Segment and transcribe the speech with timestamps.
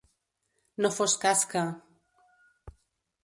[0.85, 1.63] No fos cas que.